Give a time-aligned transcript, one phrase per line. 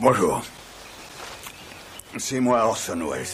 [0.00, 0.42] Bonjour.
[2.18, 3.26] C'est moi Orson Welles.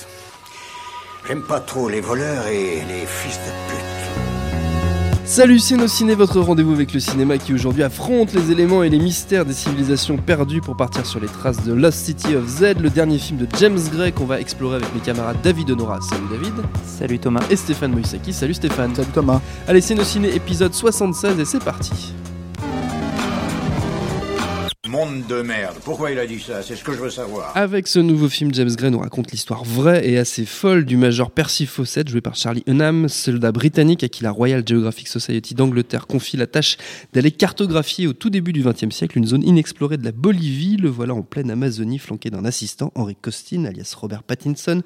[1.27, 5.27] J'aime pas trop les voleurs et les fils de pute.
[5.27, 8.91] Salut c'est nos ciné, votre rendez-vous avec le cinéma qui aujourd'hui affronte les éléments et
[8.91, 12.79] les mystères des civilisations perdues pour partir sur les traces de Lost City of Z,
[12.81, 16.29] le dernier film de James Gray qu'on va explorer avec mes camarades David Honora, salut
[16.31, 16.55] David,
[16.87, 17.43] Salut Thomas.
[17.51, 18.95] et Stéphane Moïsaki, salut Stéphane.
[18.95, 19.41] Salut Thomas.
[19.67, 22.15] Allez c'est nos ciné épisode 76 et c'est parti.
[24.95, 25.79] Monde de merde.
[25.85, 26.63] Pourquoi il a dit ça?
[26.63, 27.51] C'est ce que je veux savoir.
[27.57, 31.33] Avec ce nouveau film, James Gray nous raconte l'histoire vraie et assez folle du major
[31.33, 36.07] Percy Fawcett, joué par Charlie Hunnam, soldat britannique à qui la Royal Geographic Society d'Angleterre
[36.07, 36.77] confie la tâche
[37.13, 40.77] d'aller cartographier au tout début du XXe siècle une zone inexplorée de la Bolivie.
[40.77, 44.81] Le voilà en pleine Amazonie, flanqué d'un assistant, Henry Costin, alias Robert Pattinson,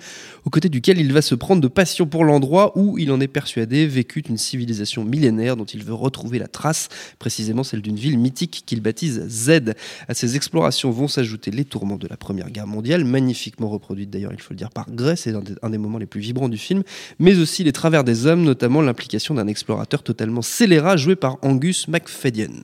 [0.46, 3.28] aux côtés duquel il va se prendre de passion pour l'endroit où il en est
[3.28, 8.18] persuadé vécut une civilisation millénaire dont il veut retrouver la trace, précisément celle d'une ville
[8.18, 9.74] mythique qu'il baptise Z.
[10.06, 14.32] À ces explorations vont s'ajouter les tourments de la Première Guerre mondiale, magnifiquement reproduite d'ailleurs,
[14.32, 16.48] il faut le dire, par Gray, c'est un, des- un des moments les plus vibrants
[16.48, 16.82] du film,
[17.18, 21.88] mais aussi les travers des hommes, notamment l'implication d'un explorateur totalement scélérat joué par Angus
[21.88, 22.62] MacFadyen.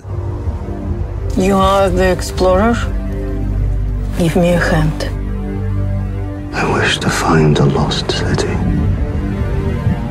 [1.36, 2.74] You are the explorer?
[4.18, 5.10] Give me a hand.
[6.54, 8.46] I wish to find the lost city.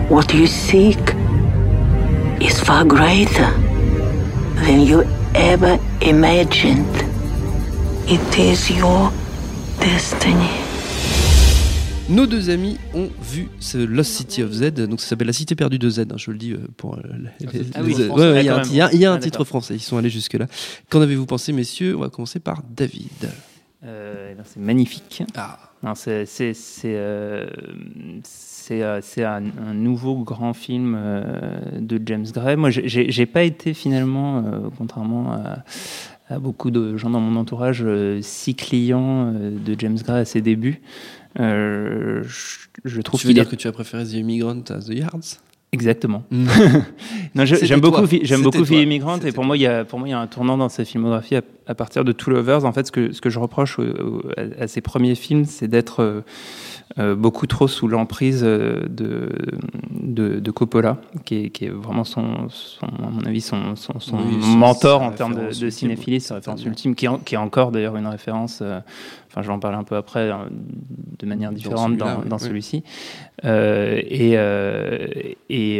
[0.09, 0.99] What you seek
[2.41, 3.47] is far greater
[4.65, 6.83] than you ever imagined.
[8.07, 9.11] It is your
[9.79, 10.49] destiny.
[12.09, 15.55] Nos deux amis ont vu ce Lost City of Z, donc ça s'appelle La Cité
[15.55, 17.01] perdue de Z, hein, je le dis euh, pour euh,
[17.41, 18.67] les- Ah les- ouais, ouais, il y a un, même.
[18.69, 20.47] il y a- il y a un Ah, titre français, ils sont allés jusque-là.
[20.89, 21.95] Qu'en avez-vous pensé, messieurs?
[21.95, 23.29] On va commencer par David.
[23.85, 25.23] Euh, eh ben, c'est magnifique.
[25.35, 25.57] Ah.
[25.95, 26.25] C'est
[26.85, 27.45] euh,
[28.71, 32.55] euh, un, un nouveau grand film euh, de James Gray.
[32.55, 35.63] Moi, j'ai- pas été finalement, euh, contrairement à,
[36.29, 40.25] à beaucoup de gens dans mon entourage, euh, si client euh, de James Gray à
[40.25, 40.81] ses débuts.
[41.39, 44.79] Euh, je, je trouve Tu veux dire est que tu as préféré The Immigrant à
[44.79, 45.39] The Yards?
[45.71, 46.23] Exactement.
[47.35, 48.63] J'aime beaucoup, j'aime beaucoup.
[48.63, 50.55] Fille Immigrante et pour moi, il y a, pour moi, il y a un tournant
[50.57, 52.63] dans sa filmographie à, à partir de Two Lovers.
[52.65, 55.45] En fait, ce que, ce que je reproche au- au- à, à ses premiers films,
[55.45, 56.21] c'est d'être euh,
[56.99, 59.29] euh, beaucoup trop sous l'emprise euh, de,
[59.91, 63.99] de, de Coppola, qui est, qui est vraiment son, son- à mon avis, son, son,
[63.99, 67.17] son Oui, c'est mentor en termes de, de cinéphilie, sa référence ultime, qui est, en-
[67.17, 68.59] qui est encore d'ailleurs une référence.
[68.61, 68.79] euh,
[69.29, 70.35] Enfin, je vais en parler un peu après, euh,
[71.19, 72.43] de manière Dans différente dans, oui, dans oui.
[72.43, 72.83] celui-ci.
[73.45, 74.33] Euh, et,
[75.49, 75.77] et,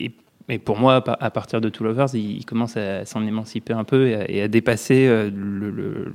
[0.00, 0.10] et,
[0.48, 3.72] et pour moi, à pa- à partir de Two Lovers, il, commence à s'en émanciper
[3.72, 6.12] un peu et à, dépasser euh, le,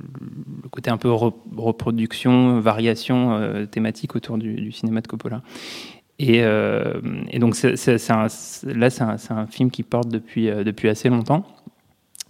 [0.70, 5.42] côté un peu re- reproduction, variation euh, thématique autour du, cinéma de Coppola.
[6.18, 7.00] Et, euh,
[7.34, 11.44] donc là, c'est un, film qui porte depuis assez longtemps.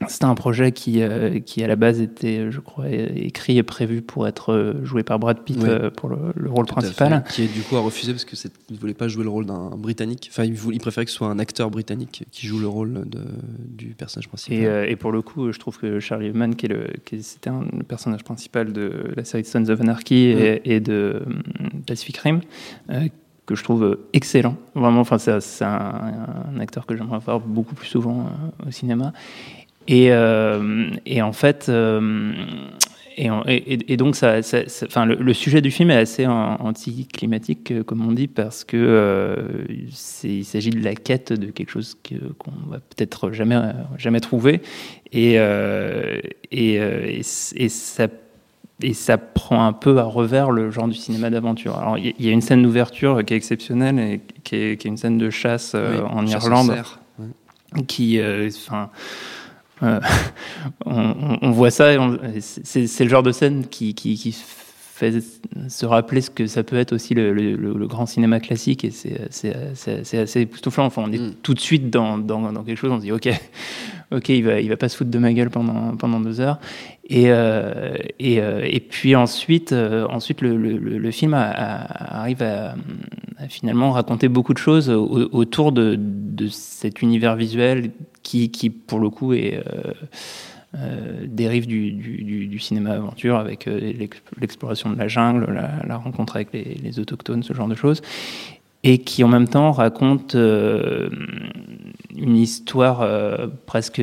[0.08, 4.02] C'était un projet qui, euh, qui, à la base, était, je crois, écrit et prévu
[4.02, 5.68] pour être euh, joué par Brad Pitt Oui.
[5.68, 7.24] euh, pour le, le rôle Tout principal.
[7.30, 8.38] Qui est du coup a refusé parce qu'il
[8.70, 10.28] ne voulait pas jouer le rôle d'un Britannique.
[10.32, 13.02] Enfin, il, voulait- il préférait que ce soit un acteur britannique qui joue le rôle
[13.08, 13.20] de-
[13.68, 14.58] du personnage principal.
[14.58, 17.22] Et, euh, et pour le coup, je trouve que Charlie Hunnam, qui est le, qui
[17.22, 21.22] c'était un le personnage principal de la série Sons of Anarchy et, et de
[21.86, 22.40] Pacific Rim,
[23.46, 24.56] que je trouve excellent.
[24.74, 25.80] Vraiment, enfin, c'est, un,
[26.54, 28.26] un acteur que j'aimerais voir beaucoup plus souvent
[28.66, 29.12] au cinéma.
[29.88, 32.32] Et, euh, et en fait, euh,
[33.16, 35.96] et, en- et- et donc, ça, ça- ça- enfin, le, le sujet du film est
[35.96, 39.64] assez an- anticlimatique, euh, comme on dit, parce que euh,
[40.24, 41.96] il s'agit de la quête de quelque chose
[42.38, 43.58] qu'on va peut-être jamais,
[43.98, 44.62] jamais trouver.
[45.12, 46.20] Et, euh,
[47.22, 48.08] ça
[48.84, 51.78] et ça prend un peu à revers le genre du cinéma d'aventure.
[51.78, 54.90] Alors, il y, a une scène d'ouverture qui est exceptionnelle et qui est, qui est
[54.90, 56.70] une scène de chasse euh, Oui, en chasse Irlande
[57.86, 58.90] qui, enfin,
[60.86, 61.90] on, on- on voit ça,
[62.40, 64.36] c'est le genre de scène qui, qui, qui
[64.94, 65.22] fait
[65.68, 68.84] se rappeler ce que ça peut être aussi le, le- le- le grand cinéma classique,
[68.84, 70.84] et c'est assez époustouflant.
[70.84, 71.34] Enfin, on est Mm.
[71.42, 73.28] tout de suite dans, dans, dans quelque chose, on se dit, ok,
[74.12, 76.58] ok, il va, il va pas se foutre de ma gueule pendant, pendant deux heures.
[77.08, 81.50] Et, euh, et, euh, et puis ensuite, euh, ensuite le, le- le- le film a-
[81.50, 82.74] a- arrive à,
[83.38, 87.90] à finalement raconter beaucoup de choses au- autour de, de cet univers visuel
[88.22, 89.62] qui, qui pour le coup, est,
[90.74, 95.46] euh, dérive du, cinéma aventure avec euh, l'ex- l'exploration de la jungle,
[95.86, 98.00] la, rencontre avec les, autochtones, ce genre de choses,
[98.82, 101.10] et qui en même temps raconte euh,
[102.16, 104.00] une histoire euh, presque,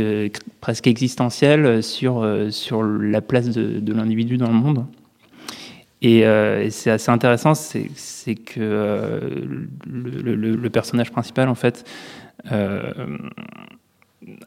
[0.62, 4.86] presque existentielle sur, sur la place de, l'individu dans le monde.
[6.04, 6.24] Et,
[6.70, 9.18] c'est assez intéressant, c'est que
[9.88, 11.84] le, personnage principal, en fait,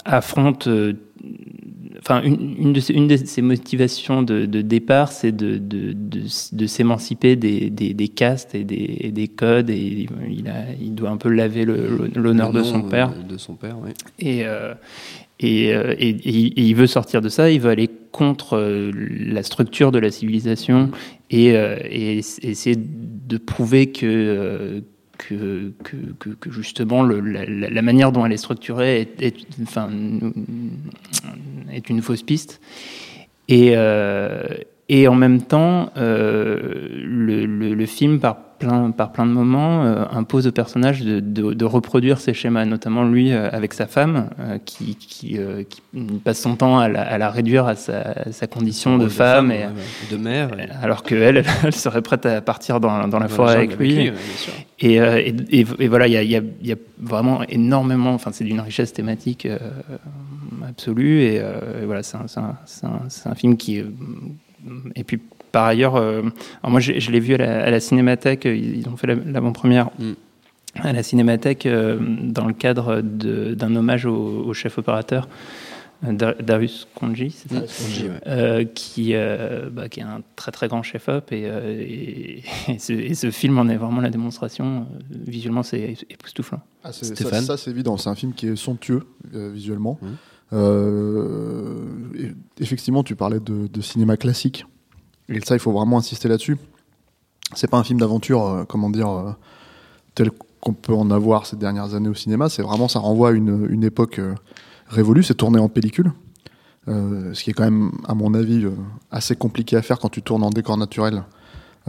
[0.05, 0.69] affronte.
[1.99, 5.61] Enfin, une, une de ses, une de ses motivations de, de départ, c'est de,
[6.67, 11.11] s'émanciper des, des, des castes et des, et des codes, et il, a, il doit
[11.11, 13.13] un peu laver l'honneur de son père.
[13.29, 13.91] De son père, oui.
[14.19, 14.75] Et, euh,
[15.41, 18.91] et, euh, et- et- et il veut sortir de ça, il veut aller contre euh,
[18.95, 20.91] la structure de la civilisation
[21.31, 24.83] et, et ess- essayer de prouver que,
[25.29, 25.73] que,
[26.19, 29.89] que, que- justement la, manière dont elle est structurée est, enfin,
[31.73, 32.61] est une fausse piste.
[33.49, 34.43] Et, euh,
[34.89, 38.37] et en même temps, euh, le- le film, par
[38.67, 42.65] plein, par plein de moments, euh, impose au personnage de, de- de reproduire ces schémas,
[42.65, 45.39] notamment lui euh, avec sa femme, euh, qui, qui,
[45.69, 45.83] qui
[46.25, 49.51] passe son temps à la, à la réduire à sa, à sa condition de femme,
[49.51, 49.67] et,
[50.11, 50.51] de mère.
[50.59, 53.79] et- alors qu'elle, elle, elle serait prête à partir dans, dans la dans forêt avec
[53.79, 54.11] lui.
[54.81, 58.61] Et, et, et- et voilà, il y a, y y vraiment énormément, enfin c'est d'une
[58.61, 59.47] richesse thématique
[60.69, 61.21] absolue.
[61.23, 61.43] Et,
[61.85, 62.57] voilà, c'est un,
[63.27, 63.83] un film qui...
[64.97, 65.19] Et puis
[65.53, 66.23] par ailleurs, euh,
[66.67, 69.15] moi je, je l'ai vu à la, à la Cinémathèque, ils ils ont fait la-
[69.17, 69.91] l'avant-première.
[69.99, 70.13] Mm.
[70.77, 74.15] À la Cinémathèque, euh, dans le cadre d'un hommage au,
[74.47, 75.29] au chef opérateur
[76.07, 78.11] euh, Dar- Darius Konji, c'est ça Mm, Konji, ouais.
[78.27, 82.43] euh, qui, euh, bah, qui est un très très grand chef-op et, euh, et,
[82.73, 84.87] et ce, et ce film en est vraiment la démonstration.
[85.13, 86.61] Euh, Visuellement, c'est époustouflant.
[86.85, 87.99] Ah, ça, ça, c'est évident.
[87.99, 89.03] C'est un film qui est somptueux
[89.35, 89.99] euh, visuellement.
[90.01, 90.17] Mhm.
[90.53, 91.85] Euh,
[92.59, 94.67] effectivement, tu parlais de, cinéma classique.
[95.29, 96.59] Et ça, il faut vraiment insister là-dessus.
[97.55, 99.33] C'est pas un film d'aventure, euh, comment dire, euh,
[100.15, 102.49] tel qu'on peut en avoir ces dernières années au cinéma.
[102.49, 104.21] C'est vraiment, ça renvoie à une, époque
[104.87, 105.23] révolue.
[105.23, 106.13] C'est tourné en pellicule.
[106.87, 108.67] Ce qui est quand même, à mon avis,
[109.11, 111.25] assez compliqué à faire quand tu tournes en décor naturel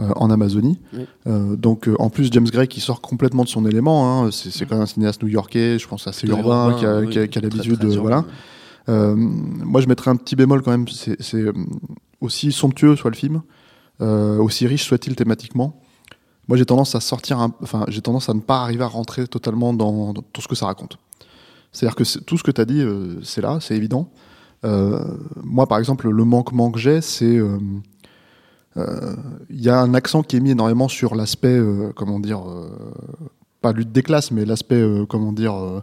[0.00, 0.80] euh, en Amazonie.
[0.92, 1.06] Oui.
[1.28, 4.24] Euh, donc, euh, en plus, James Gray qui sort complètement de son élément.
[4.24, 7.22] hein, c'est c'est quand même un cinéaste new-yorkais, je pense assez urbain, urbain, qui a,
[7.22, 7.96] oui, l'habitude de.
[7.96, 8.24] Voilà.
[8.88, 9.14] ouais.
[9.14, 10.88] Moi, je mettrais un petit bémol quand même.
[10.88, 11.44] C'est
[12.20, 13.42] aussi somptueux soit le film,
[14.00, 15.80] aussi riche soit-il thématiquement.
[16.48, 19.72] Moi, j'ai tendance à sortir, enfin, j'ai tendance à ne pas arriver à rentrer totalement
[19.72, 20.98] dans, dans tout ce que ça raconte.
[21.70, 22.84] C'est-à-dire que tout ce que tu as dit,
[23.22, 24.10] c'est là, c'est évident.
[24.64, 27.38] Moi, par exemple, le manquement que j'ai, c'est
[28.76, 32.68] il y a un accent qui est mis énormément sur l'aspect, euh, comment dire, euh,
[33.60, 35.82] pas lutte des classes, mais l'aspect, euh, comment dire, euh,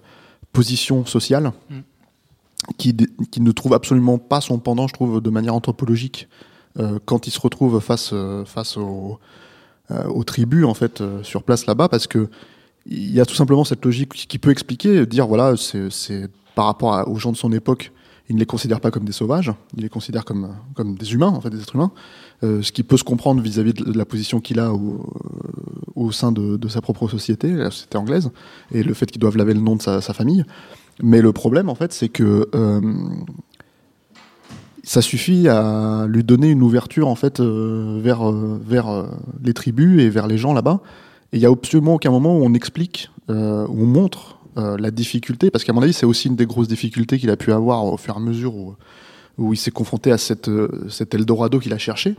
[0.52, 1.80] position sociale, Mm.
[2.78, 2.96] qui,
[3.40, 6.28] ne trouve absolument pas son pendant, je trouve, de manière anthropologique,
[6.80, 9.18] euh, quand il se retrouve face, euh, face aux,
[9.90, 12.30] euh, aux tribus, en fait, euh, sur place là-bas, parce que
[12.86, 16.66] il y a tout simplement cette logique qui peut expliquer, dire, voilà, c'est c'est par
[16.66, 17.92] rapport à- aux gens de son époque,
[18.32, 21.28] il ne les considère pas comme des sauvages, il les considère comme, comme des humains,
[21.28, 21.92] en fait, des êtres humains.
[22.44, 25.06] Euh, ce qui peut se comprendre vis-à-vis de la position qu'il a au,
[25.96, 28.32] au sein de, de sa propre société, la société anglaise,
[28.72, 30.46] et le fait qu'ils doivent laver le nom de sa, famille.
[31.04, 32.80] Mais le problème, en fait, c'est que euh,
[34.84, 39.08] ça suffit à lui donner une ouverture, en fait, euh, vers, euh, vers euh,
[39.44, 40.80] les tribus et vers les gens là-bas.
[41.34, 44.78] Et il y a absolument aucun moment où on explique, euh, où on montre euh,
[44.78, 47.52] la difficulté, parce qu'à mon avis, c'est aussi une des grosses difficultés qu'il a pu
[47.52, 48.76] avoir au fur et à mesure où,
[49.38, 52.16] où il s'est confronté à cette, euh, cet Eldorado qu'il a cherché.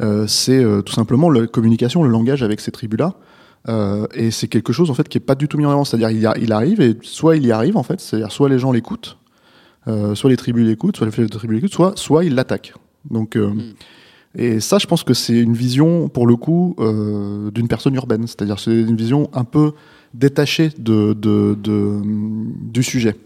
[0.00, 3.14] Euh, c'est euh, tout simplement la communication, le langage avec ces tribus-là.
[4.14, 5.84] Et c'est quelque chose en fait qui est pas du tout mis en avant.
[5.84, 9.18] C'est-à-dire il, arrive et soit il y arrive en fait, c'est-à-dire soit les gens l'écoutent,
[10.14, 12.72] soit les tribus l'écoutent, soit les tribus l'écoutent, soit soit ils l'attaquent.
[13.10, 13.52] Donc euh,
[14.34, 18.26] et ça, je pense que c'est une vision pour le coup euh, d'une personne urbaine.
[18.26, 19.72] C'est-à-dire c'est une vision un peu
[20.78, 22.00] de-
[22.70, 23.16] du sujet.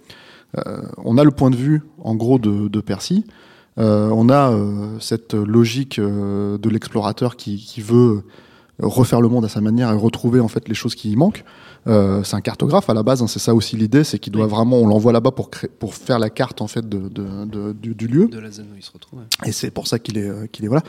[0.59, 3.25] Euh, on a le point de vue en gros de, Percy.
[3.79, 8.23] Euh, on a euh, cette logique de l'explorateur qui, qui veut
[8.79, 11.45] refaire le monde à sa manière et retrouver en fait les choses qui y manquent.
[11.89, 14.47] Euh, c'est un cartographe à la base, hein, c'est ça aussi l'idée, c'est qu'il doit
[14.47, 17.73] vraiment, on l'envoie là-bas pour créer, pour faire la carte en fait de, de- de-
[17.73, 18.29] du, du lieu.
[18.29, 19.19] De la zone où il se retrouve.
[19.19, 19.25] ouais.
[19.49, 20.85] Et c'est pour ça qu'il est, euh, qu'il est voilà.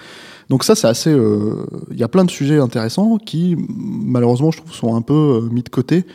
[0.49, 1.09] Donc ça, c'est assez.
[1.09, 5.13] euh, Il y a plein de sujets intéressants qui, malheureusement, je trouve, sont un peu
[5.43, 6.05] euh, mis de côté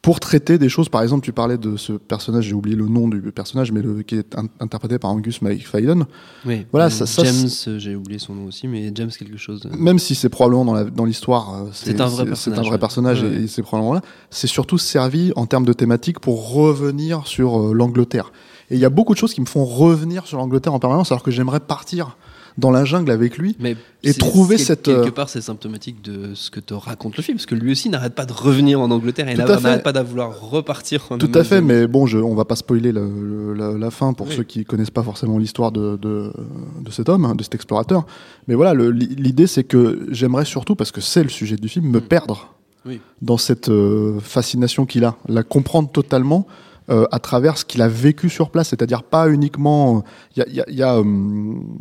[0.00, 0.88] pour traiter des choses.
[0.88, 4.02] Par exemple, tu parlais de ce personnage, j'ai oublié le nom du personnage, mais le,
[4.02, 6.06] qui est in- interprété par Angus McFadden.
[6.46, 6.66] Oui.
[6.70, 9.62] Voilà, Euh, ça- ça, James, euh, j'ai oublié son nom aussi, mais James quelque chose.
[9.66, 12.70] euh, Même si c'est probablement dans l'histoire, euh, C'est un vrai C'est personnage, un vrai
[12.72, 12.78] ouais.
[12.78, 13.42] personnage Ouais.
[13.42, 14.02] et c'est probablement là.
[14.30, 18.32] C'est surtout servi en termes de thématique pour revenir sur euh, l'Angleterre.
[18.70, 21.10] Et il y a beaucoup de choses qui me font revenir sur l'Angleterre en permanence,
[21.10, 22.16] alors que j'aimerais partir
[22.58, 23.56] dans la jungle avec lui.
[23.60, 27.22] Mais Et trouver cette, quelque euh, part c'est symptomatique de ce que te raconte le
[27.22, 30.00] film parce que lui aussi n'arrête pas de revenir en Angleterre et n'arrête pas de
[30.00, 33.76] vouloir repartir en Tout à fait, mais bon, je, on va pas spoiler le- le-
[33.78, 34.34] la, fin pour Oui.
[34.36, 36.32] ceux qui connaissent pas forcément l'histoire de, de,
[36.80, 38.04] de cet homme, hein, de cet explorateur.
[38.48, 42.00] Mais voilà, l'idée c'est que j'aimerais surtout, parce que c'est le sujet du film, me
[42.00, 42.88] perdre Mm.
[42.90, 43.00] Oui.
[43.22, 46.46] dans cette euh, fascination qu'il a, la comprendre totalement
[46.90, 50.04] euh, à travers ce qu'il a vécu sur place, c'est-à-dire pas uniquement.
[50.36, 51.76] Il y a, il y a- il y a, hum,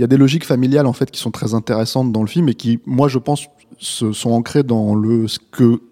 [0.00, 2.48] il y a des logiques familiales en fait qui sont très intéressantes dans le film
[2.48, 5.82] et qui, moi, je pense, se, sont ancrées dans le ce que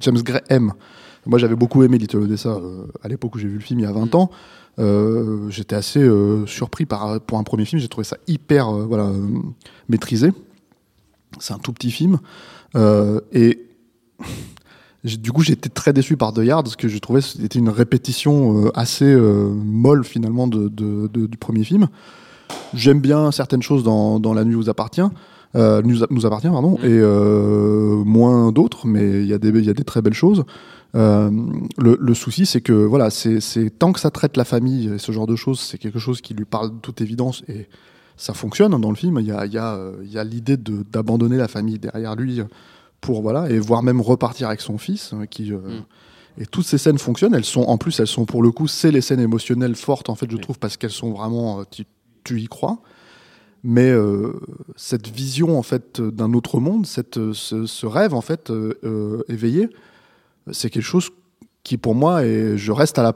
[0.00, 0.74] James Gray aime.
[1.24, 3.84] Moi, j'avais beaucoup aimé Little Odessa euh, à l'époque où j'ai vu le film il
[3.84, 4.30] y a 20 ans.
[4.78, 7.80] Euh, J'étais assez euh, surpris par pour un premier film.
[7.80, 9.10] J'ai trouvé ça hyper euh, voilà
[9.88, 10.32] maîtrisé.
[11.38, 12.18] C'est un tout petit film
[13.32, 13.58] et
[15.04, 17.70] du coup, été très déçu par The Yard parce que je trouvais que c'était une
[17.70, 20.68] répétition assez molle finalement de-
[21.08, 21.88] du premier film.
[22.74, 25.02] J'aime bien certaines choses dans, dans La Nuit vous appartient,
[25.56, 29.64] euh, nous, nous appartient pardon, et euh, moins d'autres, mais il y a des il
[29.64, 30.44] y a des très belles choses.
[30.94, 31.30] Euh,
[31.78, 35.12] le, le souci, c'est que voilà, c'est tant que ça traite la famille et ce
[35.12, 37.68] genre de choses, c'est quelque chose qui lui parle de toute évidence et
[38.16, 39.18] ça fonctionne hein, dans le film.
[39.20, 42.16] Il y a il y a il y a l'idée de d'abandonner la famille derrière
[42.16, 42.42] lui
[43.00, 45.80] pour voilà et voire même repartir avec son fils qui euh,
[46.38, 47.34] et toutes ces scènes fonctionnent.
[47.34, 50.14] Elles sont en plus, elles sont pour le coup, c'est les scènes émotionnelles fortes en
[50.14, 51.84] fait, je trouve, parce qu'elles sont vraiment, tu,
[52.24, 52.80] tu y crois.
[53.62, 54.32] Mais euh,
[54.76, 59.68] cette vision en fait d'un autre monde, cette, ce, rêve en fait euh, euh, éveillé,
[60.50, 61.10] c'est quelque chose
[61.62, 63.14] qui pour moi et je reste à la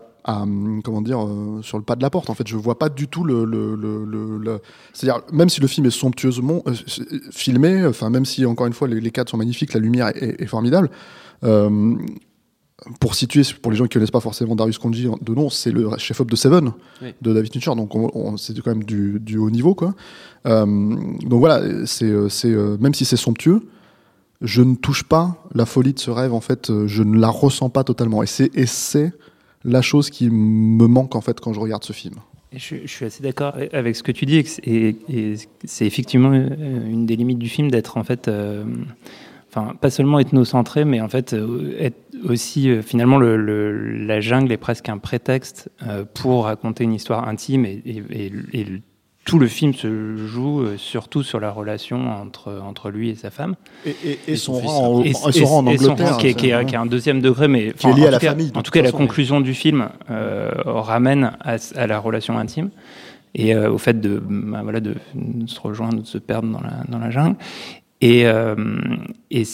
[0.82, 1.28] comment dire
[1.60, 3.74] sur le pas de la porte en fait je vois pas du tout le, le,
[3.76, 4.60] le,
[4.94, 6.64] c'est-à-dire même si le film est somptueusement
[7.30, 10.88] filmé enfin même si encore une fois les, cadres sont magnifiques la lumière est, formidable
[13.00, 15.90] pour situer pour les gens qui connaissent pas forcément Darius Konji de nom c'est le
[15.96, 17.14] chef-op de Seven Oui.
[17.22, 17.74] de David Fincher.
[17.76, 19.94] Donc on, on- c'est quand même du, du haut niveau quoi.
[20.46, 23.62] Euh, donc voilà c'est euh, euh, même si c'est somptueux
[24.42, 27.70] je ne touche pas la folie de ce rêve en fait je ne la ressens
[27.70, 28.22] pas totalement.
[28.22, 29.12] Et c'est et c'est
[29.64, 32.16] la chose qui me manque en fait quand je regarde ce film.
[32.52, 35.86] Je, je suis assez d'accord avec ce que tu dis, et c'est- et, et c'est
[35.86, 38.64] effectivement une des limites du film d'être en fait, euh,
[39.50, 41.34] enfin pas seulement ethnocentré, mais en fait
[41.80, 41.96] être
[42.28, 46.94] aussi euh, finalement le, le- la jungle est presque un prétexte euh, pour raconter une
[46.94, 48.80] histoire intime et, et- et- et le-
[49.24, 53.30] tout le film se joue euh, surtout sur la relation entre entre lui et sa
[53.30, 53.54] femme.
[53.86, 56.64] et, son rang en, Et- et son rang en Angleterre qui, est, qui est- c'est-
[56.66, 58.70] qui est un deuxième degré, mais Qui est lié à la cas- famille, En tout
[58.70, 62.70] cas, la conclusion du film euh, ramène à, à la relation intime
[63.34, 64.94] et au fait de, bah, voilà, de,
[65.46, 67.36] se rejoindre, de se perdre dans la, dans la jungle.
[68.00, 68.54] Et, euh,
[69.30, 69.44] et,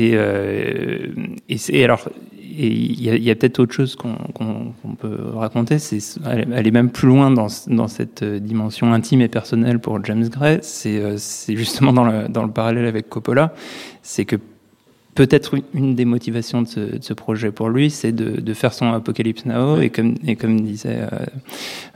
[0.00, 1.08] euh,
[1.48, 2.08] et c'est et alors
[2.56, 7.48] il y a, peut-être autre chose qu'on peut raconter c'est aller même plus loin dans
[7.66, 12.28] dans cette euh, dimension intime et personnelle pour James Gray euh, c'est justement dans le
[12.28, 13.52] dans le parallèle avec Coppola
[14.02, 14.36] c'est que
[15.14, 18.72] peut-être une- des motivations de ce, de ce projet pour lui, c'est de, de faire
[18.72, 21.08] son Apocalypse Now et comme, et comme disait euh,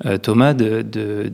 [0.06, 1.30] euh, Thomas, de- de-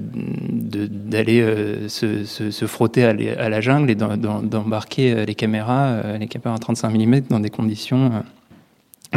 [0.51, 5.25] de- d'aller euh, se, se, se frotter à, les- à la jungle et d'embarquer euh,
[5.25, 8.21] les caméras, euh, les caméras 35 mm dans des conditions euh,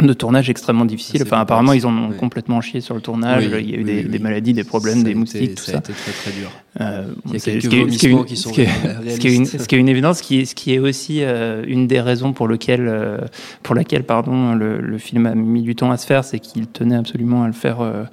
[0.06, 1.18] de tournage extrêmement difficiles.
[1.18, 2.16] C'est Enfin, apparemment, ils en ont ouais.
[2.16, 3.48] complètement chié sur le tournage.
[3.52, 4.08] Oui, il y a eu oui, des, oui.
[4.08, 5.78] des maladies, des problèmes, Ça des été- moustiques, tout ça ça.
[5.78, 6.50] a été très très dur.
[6.80, 8.60] Euh, Il y a c'est- quelques ce qui est- vomissements une- qui sont ce qui
[8.62, 9.14] est- réalistes.
[9.16, 10.78] ce qui est une- ce qui est une évidence, ce qui est, ce qui est
[10.78, 13.18] aussi euh, une des raisons pour, lequel, euh,
[13.62, 16.66] pour laquelle pardon, le, le film a mis du temps à se faire, c'est qu'il
[16.68, 18.04] tenait absolument à le faire euh,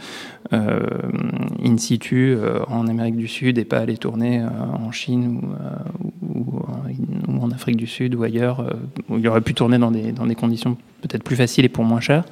[0.52, 5.54] in situ euh, en Amérique du Sud et pas aller tourner euh, en Chine ou,
[5.54, 5.76] euh,
[6.22, 8.74] ou, en, ou en Afrique du Sud ou ailleurs, euh,
[9.10, 11.84] où il aurait pu tourner dans des, dans des conditions peut-être plus faciles et pour
[11.84, 12.26] moins cher.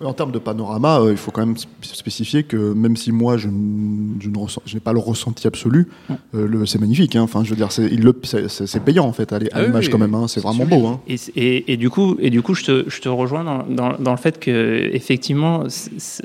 [0.00, 3.36] En termes de panorama, euh, il faut quand même sp- spécifier que même si moi
[3.36, 5.88] je, n- je ne ressens- je n'ai pas le ressenti absolu,
[6.34, 7.16] euh, le- c'est magnifique.
[7.16, 7.22] hein.
[7.22, 9.58] Enfin, je veux dire, c'est il le- c'est- c'est- c'est payant en fait à Ah
[9.60, 10.14] oui, l'image oui, quand même.
[10.14, 10.28] hein.
[10.28, 10.80] C'est C'est vraiment sublime.
[10.82, 10.86] beau.
[10.86, 11.00] hein.
[11.08, 13.64] Et, c- et, et du coup, et du coup, je te, je te rejoins dans,
[13.64, 15.64] dans, dans le fait que effectivement,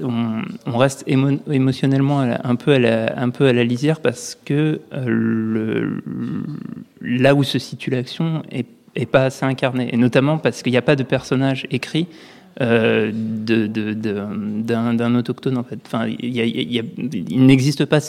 [0.04, 3.64] on, on reste émo- émotionnellement à la- un peu à la, un peu à la
[3.64, 6.04] lisière parce que euh, le,
[7.02, 10.78] là où se situe l'action est, est pas assez incarné, et notamment parce qu'il n'y
[10.78, 12.08] a pas de personnage écrit.
[12.62, 15.80] Euh, d'un, autochtone en fait.
[15.86, 16.84] Enfin, y a- il y a-
[17.30, 18.00] il n'existe pas.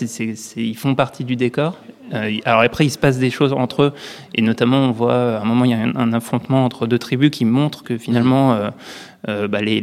[0.56, 1.76] ils font partie du décor,
[2.12, 3.92] Euh, alors après, il se passe des choses entre eux,
[4.34, 6.98] et notamment, on voit à un moment, il y a un, un affrontement entre deux
[6.98, 8.52] tribus qui montre que finalement,
[9.28, 9.80] euh, bah, les,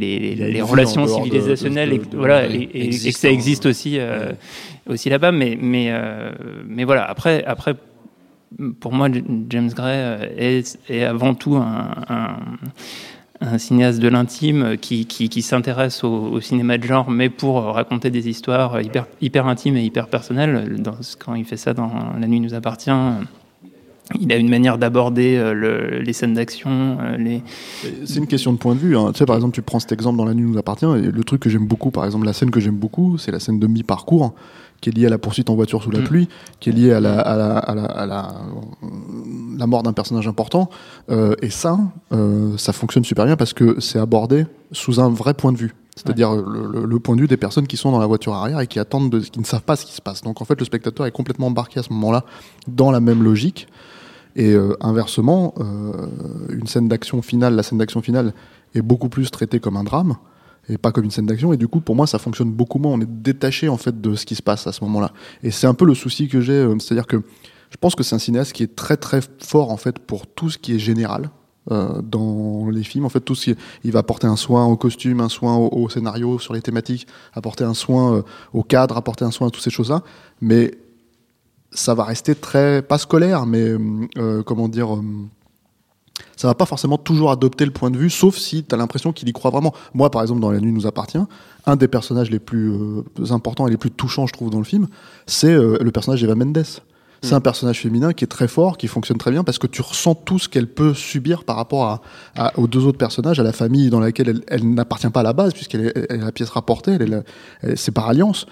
[0.62, 3.98] relations de- civilisationnelles, de- et, voilà, et, et- et que existent ça existe aussi,
[4.88, 5.92] aussi là-bas, mais, mais,
[6.68, 7.74] mais voilà, après, après,
[8.80, 9.08] pour moi,
[9.50, 9.98] James Gray
[10.38, 12.38] est, est avant tout un, un-
[13.42, 18.30] un cinéaste de l'intime qui, qui, s'intéresse au, cinéma de genre, mais pour raconter des
[18.30, 20.82] histoires hyper, intimes et hyper personnelles.
[21.20, 22.92] Quand il fait ça dans La nuit nous appartient,
[24.20, 27.42] il a une manière d'aborder euh, le- les scènes d'action, euh, les,
[28.06, 28.98] C'est une question de point de vue.
[28.98, 29.12] hein.
[29.14, 31.24] Tu sais, par exemple, tu prends cet exemple dans La nuit nous appartient, et le
[31.24, 33.68] truc que j'aime beaucoup, par exemple, la scène que j'aime beaucoup, c'est la scène de
[33.68, 34.34] mi-parcours,
[34.82, 36.04] qui est liée à la poursuite en voiture sous la Mm.
[36.04, 38.28] pluie, qui est liée à la, à la, à la, à la,
[39.58, 40.70] la mort d'un personnage important.
[41.10, 41.80] Euh, et ça,
[42.14, 45.74] euh, ça fonctionne super bien parce que c'est abordé sous un vrai point de vue.
[45.96, 48.60] C'est-à-dire le, le- le point de vue des personnes qui sont dans la voiture arrière
[48.62, 50.22] et qui attendent, de, qui ne savent pas ce qui se passe.
[50.24, 52.24] Donc en fait, le spectateur est complètement embarqué à ce moment-là
[52.68, 53.68] dans la même logique.
[54.38, 56.08] Et euh, inversement, euh,
[56.50, 58.34] une scène d'action finale, la scène d'action finale
[58.74, 60.16] est beaucoup plus traitée comme un drame
[60.70, 61.54] et pas comme une scène d'action.
[61.54, 62.94] Et du coup, pour moi, ça fonctionne beaucoup moins.
[62.94, 65.12] On est détaché en fait de ce qui se passe à ce moment-là.
[65.44, 67.18] Et c'est un peu le souci que j'ai, euh, c'est-à-dire que
[67.70, 70.50] je pense que c'est un cinéaste qui est très très fort en fait pour tout
[70.50, 71.30] ce qui est général.
[71.70, 74.78] euh, dans les films, en fait, tout ce qui il va apporter un soin au
[74.78, 78.22] costume, un soin au, au scénario, sur les thématiques, apporter un soin euh,
[78.54, 80.02] au cadre, apporter un soin à toutes ces choses-là.
[80.42, 80.72] Mais
[81.72, 83.76] ça va rester très pas scolaire, mais
[84.18, 85.00] euh, comment dire,
[86.42, 89.12] ça va pas forcément toujours adopter le point de vue, sauf si tu as l'impression
[89.14, 89.74] qu'il y croit vraiment.
[89.94, 91.20] Moi, par exemple, dans La Nuit nous appartient,
[91.68, 94.64] un des personnages les plus euh, importants et les plus touchants, je trouve, dans le
[94.64, 94.88] film,
[95.28, 96.64] c'est euh, le personnage d'Eva Mendes.
[97.24, 99.84] C'est un personnage féminin qui est très fort, qui fonctionne très bien parce que tu
[99.84, 102.02] ressens tout ce qu'elle peut subir par rapport à,
[102.36, 105.24] à- aux deux autres personnages, à la famille dans laquelle elle, elle n'appartient pas à
[105.24, 107.24] la base puisqu'elle est, elle est la pièce rapportée, elle
[107.64, 108.48] est c'est par alliance.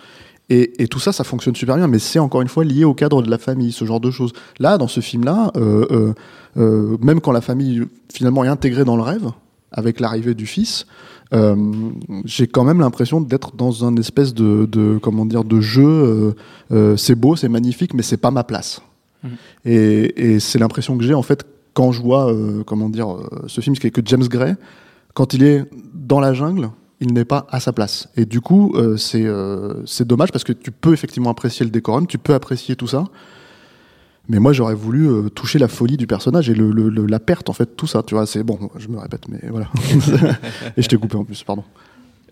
[0.50, 2.94] Et, et tout ça, ça fonctionne super bien, mais c'est encore une fois lié au
[2.94, 4.34] cadre de la famille, ce genre de choses.
[4.60, 6.14] Là, dans ce film-là, euh, euh,
[6.58, 9.30] euh, même quand la famille finalement est intégrée dans le rêve,
[9.72, 10.88] avec l'arrivée du fils,
[11.32, 11.56] euh,
[12.26, 16.36] j'ai quand même l'impression d'être dans un espèce de, de comment dire de jeu.
[16.98, 18.82] c'est beau, c'est magnifique, mais c'est pas ma place.
[19.24, 19.30] Mhm.
[19.66, 22.34] Et, et c'est l'impression que j'ai en fait quand je vois
[22.66, 23.16] comment dire
[23.46, 24.56] ce film, qui est que James Gray,
[25.14, 28.10] quand il est dans la jungle, il n'est pas à sa place.
[28.18, 31.72] Et du coup, euh, c'est euh, c'est dommage parce que tu peux effectivement apprécier le
[31.72, 33.06] décorum, tu peux apprécier tout ça.
[34.28, 37.20] Mais moi, j'aurais voulu euh, toucher la folie du personnage et le, le- le- la
[37.20, 38.04] perte, en fait, tout ça.
[38.04, 38.60] Tu vois, c'est bon.
[38.78, 39.68] Je me répète, mais voilà.
[40.78, 41.64] et je t'ai coupé en plus, pardon.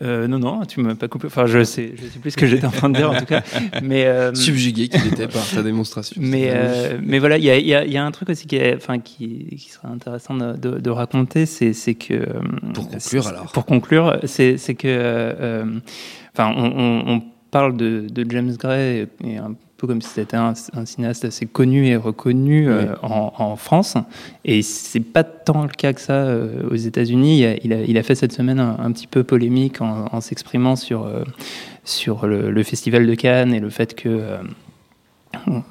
[0.01, 1.27] Euh, non, non, tu m'as pas coupé.
[1.27, 3.25] Enfin, je sais, je sais plus ce que j'étais en train de dire en tout
[3.25, 3.41] cas.
[3.83, 6.19] Mais, euh, Subjugué qu'il était par ta démonstration.
[6.23, 8.57] mais, euh, mais voilà, il y a, y, a, y a un truc aussi qui,
[8.57, 12.13] est, enfin, qui, qui serait intéressant de, de, de raconter, c'est, que.
[12.13, 12.25] euh,
[12.73, 13.51] Pour conclure, alors.
[13.51, 15.63] Pour conclure, c'est, c'est que.
[16.33, 20.37] Enfin, on, on, on parle de, de James Gray et un peu comme si c'était
[20.37, 23.95] un, un cinéaste assez connu et reconnu euh, en, en France.
[24.43, 27.39] Et c'est pas tant le cas que ça euh, aux États-Unis.
[27.39, 30.07] Il a, il, a, il a fait cette semaine un, un petit peu polémique en,
[30.11, 31.23] en s'exprimant sur, euh,
[31.83, 34.37] sur le, le festival de Cannes et le fait que.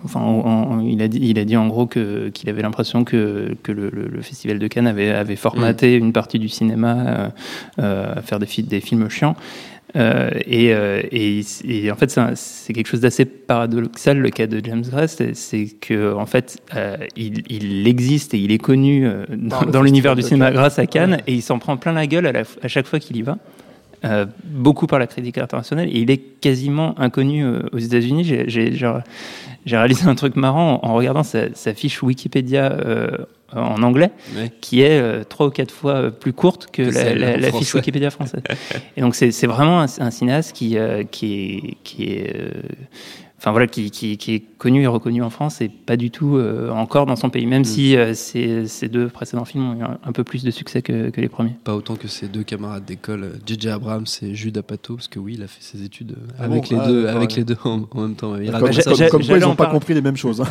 [0.05, 3.90] Enfin, il, a dit, il a dit en gros qu'il avait l'impression que, que le,
[3.90, 7.29] le- le Festival de Cannes avait, avait formaté une partie du cinéma euh,
[7.81, 9.37] euh, à faire des, fi- des films chiants.
[9.94, 10.66] Euh, et,
[11.12, 15.79] et, et en fait, c'est quelque chose d'assez paradoxal le cas de James Gray, c'est-
[15.81, 20.50] que en fait, euh, il, il existe et il est connu dans, l'univers du cinéma
[20.50, 22.98] grâce à Cannes, et il s'en prend plein la gueule à, la- à chaque fois
[22.98, 23.38] qu'il y va.
[24.06, 28.24] Euh, beaucoup par la critique internationale et il est quasiment inconnu euh, aux États-Unis.
[28.24, 28.76] J'ai-
[29.66, 33.08] réalisé un truc marrant en, en regardant sa, sa fiche Wikipédia euh,
[33.52, 34.10] en anglais,
[34.60, 37.74] qui est trois ou quatre fois plus courte que Que la, fiche.
[37.74, 38.42] Wikipédia française.
[38.96, 40.76] et donc c'est vraiment un, un cinéaste qui,
[41.10, 42.32] qui est, qui est
[43.46, 46.37] enfin voilà, qui, qui, qui est connu et reconnu en France et pas du tout
[46.37, 49.82] euh, encore dans son pays, même si euh, ces, ces deux précédents films ont eu
[49.85, 51.54] un, un peu plus de succès que, que les premiers.
[51.62, 55.20] Pas autant que ses deux camarades d'école, euh, JJ Abrams et Jude Apatow, parce que
[55.20, 57.37] oui, il a fait ses études euh, Ah avec, bon les Ah, deux, avec ouais.
[57.37, 58.37] les deux en, en même temps.
[58.37, 59.09] Il Comme, ça.
[59.09, 60.40] quoi, ils n'ont pas compris les mêmes choses.
[60.40, 60.46] hein.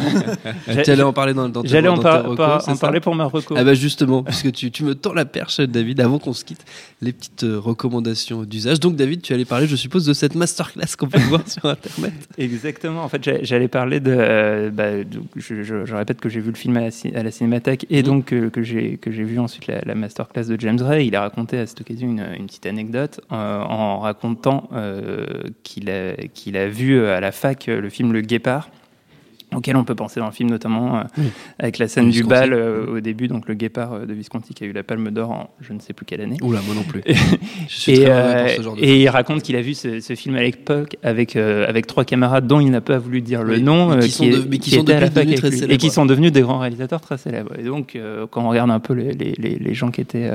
[0.86, 3.56] Tu allais en parler dans, dans J'allais en par- par- en parler pour ma reco.
[3.58, 6.64] Ah bah justement, puisque tu, tu me tends la perche, David, avant qu'on se quitte,
[7.02, 8.80] les petites euh, recommandations d'usage.
[8.80, 12.14] Donc David, tu allais parler, je suppose, de cette masterclass qu'on peut voir sur Internet.
[12.38, 12.85] Exactement.
[12.88, 14.16] En fait, j'a- j'allais parler de.
[14.18, 17.14] euh, bah, de- je, je- je répète que j'ai vu le film à la, ci-
[17.16, 20.46] à la Cinémathèque et donc euh, que j'ai que j'ai vu ensuite la, la masterclass
[20.48, 21.08] de James Ray.
[21.08, 25.26] Il a raconté à cette occasion une, une petite anecdote euh, en racontant euh,
[25.64, 28.70] qu'il a qu'il a vu à la fac le film Le Guépard.
[29.54, 31.26] Auquel on peut penser dans le film, notamment euh, Oui.
[31.60, 34.64] avec la scène du bal euh, au début, donc le guépard euh, de Visconti qui
[34.64, 36.38] a eu la Palme d'Or en je ne sais plus quelle année.
[36.42, 37.02] Oula, moi non plus.
[37.06, 37.16] Et-
[37.68, 39.74] Je suis Et, très mauvais pour ce genre de et il raconte qu'il a vu
[39.74, 43.22] ce, ce film à l'époque avec, euh, avec trois camarades dont il n'a pas voulu
[43.22, 45.90] dire le Oui, nom, mais qui sont de- qui qui sont devenus très et qui
[45.90, 47.54] sont devenus des grands réalisateurs très célèbres.
[47.60, 50.30] Et donc, euh, quand on regarde un peu les, les, les, les gens qui étaient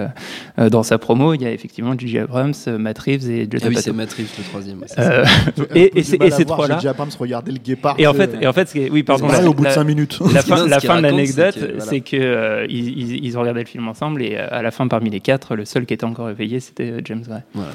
[0.70, 2.18] dans sa promo, il y a effectivement J.J.
[2.20, 4.84] Abrams, Matt Reeves et Ah oui, c'est Matt Reeves, le troisième.
[5.74, 6.76] et, et, ces trois-là.
[6.76, 7.94] Déjà Abrams regarder le guépard.
[7.98, 9.26] Et en fait, et en fait, est- oui, pardon.
[9.26, 10.18] pareil, la- au bout de la- 5 minutes.
[10.32, 12.00] La fin, la de l'anecdote, c'est que, voilà.
[12.00, 15.20] que euh, ils, ont regardé le film ensemble et euh, à la fin, parmi les
[15.20, 17.42] quatre, le seul qui était encore éveillé, c'était euh, James Gray.
[17.54, 17.72] Voilà.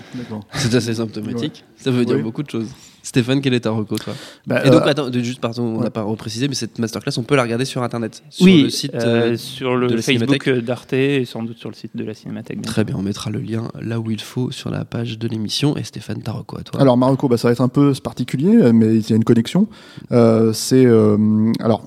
[0.54, 1.64] C'est assez symptomatique.
[1.78, 2.22] Ça veut dire Oui.
[2.22, 2.70] beaucoup de choses.
[3.06, 4.14] Stéphane, quel est ta reco, toi
[4.48, 7.24] Bah, Et donc, euh, attends, juste, pardon, on n'a pas reprécisé, mais cette masterclass, on
[7.24, 8.24] peut la regarder sur Internet.
[8.32, 8.96] Sur oui, le site.
[8.96, 10.66] euh, euh, sur le de la Facebook Cinémathèque.
[10.66, 12.60] d'Arte et sans doute sur le site de la Cinémathèque.
[12.62, 15.28] bien Très bien, on mettra le lien là où il faut sur la page de
[15.28, 15.78] l'émission.
[15.78, 18.56] Et Stéphane, ta reco à toi Alors Marocco, bah, ça va être un peu particulier,
[18.56, 19.68] euh, mais il y a une connexion.
[20.12, 20.86] Euh, c'est
[21.60, 21.84] alors.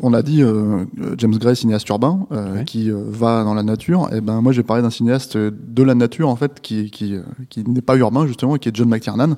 [0.00, 0.84] On a dit euh,
[1.18, 2.64] James Gray, cinéaste urbain, euh, Ouais.
[2.64, 4.08] qui euh, va dans la nature.
[4.14, 7.16] Et ben moi, j'ai parlé d'un cinéaste de la nature en fait, qui qui,
[7.50, 9.36] qui n'est pas urbain justement, qui est John McTiernan,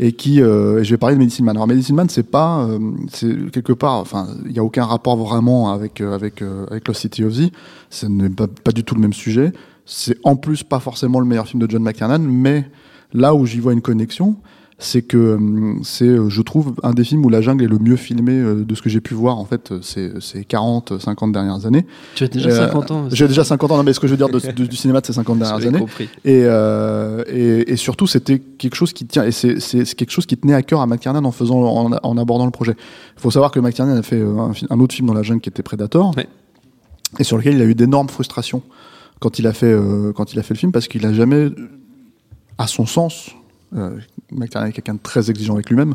[0.00, 1.56] et qui euh, et je vais parler de Medicine Man.
[1.56, 2.78] Alors Medicine Man, c'est pas, euh,
[3.12, 6.88] c'est quelque part, enfin, il y a aucun rapport vraiment avec euh, avec euh, avec
[6.88, 7.50] Lost City of Z.
[7.90, 9.52] Ce n'est pas, pas du tout le même sujet.
[9.84, 12.64] C'est en plus pas forcément le meilleur film de John McTiernan, mais
[13.12, 14.36] là où j'y vois une connexion,
[14.82, 17.78] c'est que hum, c'est, euh, je trouve, un des films où la jungle est le
[17.78, 20.98] mieux filmé euh, de ce que j'ai pu voir en fait euh, ces, ces 40,
[20.98, 21.84] 50 dernières années.
[22.14, 23.04] Tu as déjà Euh, 50 ans.
[23.12, 25.00] J'ai déjà 50 ans, non mais ce que je veux dire de- de- du cinéma
[25.02, 25.78] de ces 50 dernières années.
[25.80, 26.08] compris.
[26.24, 30.10] Et, euh, et, et surtout, c'était quelque chose qui tient, et c'est c'est- c'est quelque
[30.12, 32.74] chose qui tenait à cœur à McTiernan en faisant, en, en abordant le projet.
[33.16, 35.50] Il faut savoir que McTiernan a fait euh, un, autre film dans la jungle qui
[35.50, 36.26] était Predator, Ouais.
[37.18, 38.62] et sur lequel il a eu d'énormes frustrations
[39.20, 41.50] quand il a fait, euh, quand il a fait le film, parce qu'il a jamais,
[42.56, 43.30] à son sens,
[43.76, 43.90] euh,
[44.32, 45.94] McTiernan est quelqu'un de très exigeant avec lui-même.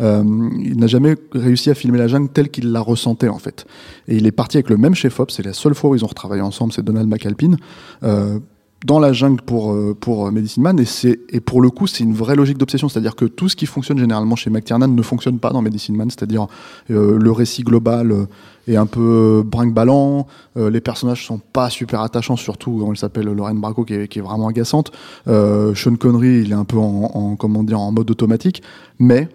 [0.00, 0.22] euh,
[0.58, 3.66] il n'a jamais réussi à filmer la jungle telle qu'il la ressentait en fait.
[4.08, 6.08] Et il est parti avec le même chef-op, c'est la seule fois où ils ont
[6.08, 7.56] retravaillé ensemble, c'est Donald McAlpine.
[8.02, 8.38] Euh,
[8.86, 11.86] dans la jungle pour euh, pour euh, Medicine Man et c'est et pour le coup
[11.86, 12.88] c'est une vraie logique d'obsession.
[12.88, 16.10] C'est-à-dire que tout ce qui fonctionne généralement chez McTiernan ne fonctionne pas dans Medicine Man.
[16.10, 16.46] C'est-à-dire
[16.90, 18.26] euh, le récit global euh,
[18.66, 20.26] est un peu brinque-ballant.
[20.56, 24.18] Euh, les personnages sont pas super attachants surtout elle s'appelle Lorraine Bracco qui est, qui
[24.18, 24.92] est vraiment agaçante.
[25.28, 28.62] Euh, Sean Connery il est un peu en, en comment dire en mode automatique.
[28.98, 29.28] Mais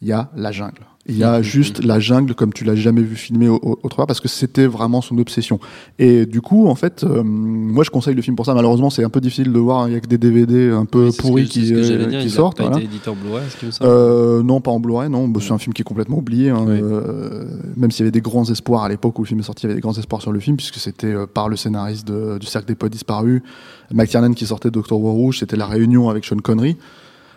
[0.00, 3.02] il y a la jungle il y a juste la jungle comme tu l'as jamais
[3.02, 5.58] vu filmer au- au- autre part parce que c'était vraiment son obsession
[5.98, 9.02] et du coup en fait euh, moi je conseille le film pour ça malheureusement c'est
[9.02, 11.44] un peu difficile de voir il y a que des DVD un peu Oui, pourris
[11.48, 12.76] qui, euh, qui il sortent pas voilà.
[12.78, 13.42] été éditeur Blu-ray,
[13.82, 15.26] Euh, non, pas en Blu-ray, non.
[15.26, 16.50] Bah, c'est un film qui est complètement oublié.
[16.50, 16.64] hein.
[16.68, 16.78] Oui.
[16.80, 19.64] Euh, même s'il y avait des grands espoirs à l'époque où le film est sorti,
[19.64, 22.06] il y avait des grands espoirs sur le film, puisque c'était euh, par le scénariste
[22.06, 23.42] de- du Cercle des Poètes Disparus,
[23.92, 26.76] McTiernan qui sortait d'Octobre Rouge, c'était la réunion avec Sean Connery.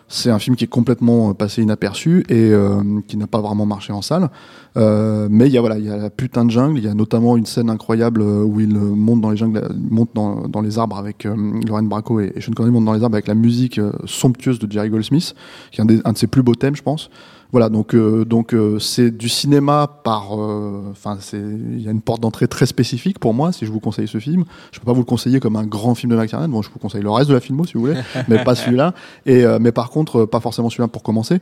[0.08, 3.66] C'est un film qui est complètement euh, passé inaperçu et euh, qui n'a pas vraiment
[3.66, 4.30] marché en salle.
[4.76, 6.78] Euh, mais il y a voilà, il y a la putain de jungle.
[6.78, 9.68] Il y a notamment une scène incroyable euh, où il euh, monte dans les jungles,
[9.90, 11.34] monte dans, dans les arbres avec euh,
[11.66, 14.70] Lorraine Bracco et, et Sean Connery montent dans les arbres avec la musique somptueuse de
[14.70, 15.34] Jerry Goldsmith,
[15.72, 17.10] qui est un de ses plus beaux thèmes, je pense.
[17.56, 21.90] Voilà, donc euh, donc euh, c'est du cinéma par, euh, enfin c'est, il y a
[21.90, 23.50] une porte d'entrée très spécifique pour moi.
[23.50, 25.94] Si je vous conseille ce film, je peux pas vous le conseiller comme un grand
[25.94, 26.50] film de McTiernan.
[26.50, 27.94] Bon, je vous conseille le reste de la filmo si vous voulez,
[28.28, 28.92] mais pas celui-là.
[29.24, 31.40] Et euh, mais par contre, pas forcément celui-là pour commencer.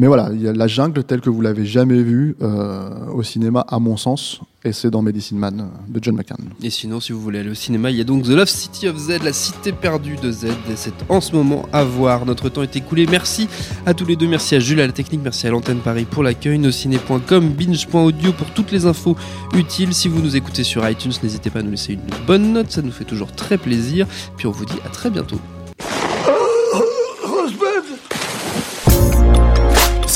[0.00, 3.22] Mais voilà, il y a la jungle telle que vous l'avez jamais vue euh, au
[3.22, 6.46] cinéma, à mon sens, et c'est dans Medicine Man euh, de John McTiernan.
[6.62, 8.88] Et sinon, si vous voulez aller au cinéma, il y a donc The Love City
[8.88, 12.24] of Z, la cité perdue de Z, c'est en ce moment à voir.
[12.24, 13.06] Notre temps est écoulé.
[13.10, 13.46] Merci
[13.84, 14.26] à tous les deux.
[14.26, 15.20] Merci à Jules à la technique.
[15.22, 16.58] Merci à l'antenne Paris pour l'accueil.
[16.58, 19.18] Nociné.com, binge.audio pour toutes les infos
[19.54, 19.92] utiles.
[19.92, 22.70] Si vous nous écoutez sur iTunes, n'hésitez pas à nous laisser une bonne note.
[22.70, 24.06] Ça nous fait toujours très plaisir.
[24.38, 25.38] Puis on vous dit à très bientôt.